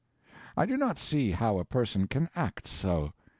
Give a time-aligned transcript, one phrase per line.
[0.57, 3.13] I do not see how a person can act so.